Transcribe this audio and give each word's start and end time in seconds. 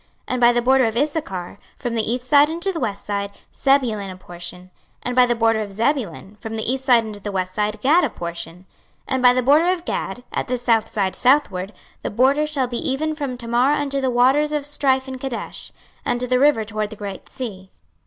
26:048:026 0.21 0.23
And 0.29 0.41
by 0.41 0.51
the 0.53 0.61
border 0.63 0.83
of 0.85 0.97
Issachar, 0.97 1.59
from 1.77 1.93
the 1.93 2.11
east 2.11 2.25
side 2.25 2.49
unto 2.49 2.71
the 2.73 2.79
west 2.79 3.05
side, 3.05 3.31
Zebulun 3.55 4.09
a 4.09 4.17
portion. 4.17 4.61
26:048:027 4.61 4.69
And 5.03 5.15
by 5.15 5.25
the 5.27 5.35
border 5.35 5.59
of 5.59 5.71
Zebulun, 5.71 6.37
from 6.41 6.55
the 6.55 6.73
east 6.73 6.85
side 6.85 7.03
unto 7.03 7.19
the 7.19 7.31
west 7.31 7.53
side, 7.53 7.79
Gad 7.81 8.03
a 8.03 8.09
portion. 8.09 8.55
26:048:028 8.55 8.65
And 9.09 9.21
by 9.21 9.33
the 9.33 9.43
border 9.43 9.69
of 9.71 9.85
Gad, 9.85 10.23
at 10.33 10.47
the 10.47 10.57
south 10.57 10.89
side 10.89 11.15
southward, 11.15 11.73
the 12.01 12.09
border 12.09 12.47
shall 12.47 12.65
be 12.65 12.89
even 12.89 13.13
from 13.13 13.37
Tamar 13.37 13.73
unto 13.73 14.01
the 14.01 14.09
waters 14.09 14.51
of 14.51 14.65
strife 14.65 15.07
in 15.07 15.19
Kadesh, 15.19 15.71
and 16.03 16.19
to 16.19 16.25
the 16.25 16.39
river 16.39 16.63
toward 16.63 16.89
the 16.89 16.95
great 16.95 17.29
sea. 17.29 17.69